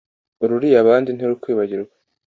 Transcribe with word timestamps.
Uruliye 0.43 0.77
abandi 0.83 1.09
ntirukwibagiwe 1.11 1.87